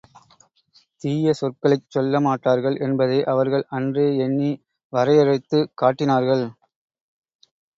தீய 1.01 1.33
சொற்களைச் 1.33 1.85
சொல்ல 1.87 2.19
மாட்டார்கள் 2.19 2.77
என்பதை 2.79 3.19
அவர்கள் 3.25 3.65
அன்றே 3.71 4.07
எண்ணி, 4.17 4.51
வரையறுத்துக் 4.93 5.71
காட்டினார்கள். 5.75 6.45